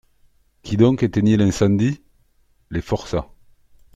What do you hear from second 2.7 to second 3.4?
Les forçats.